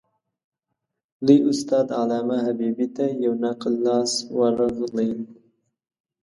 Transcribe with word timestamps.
لوی 1.25 1.39
استاد 1.49 1.87
علامه 1.99 2.37
حبیبي 2.45 2.87
ته 2.95 3.05
یو 3.23 3.33
نقل 3.45 3.73
لاس 3.85 4.11
ورغلی. 4.37 5.11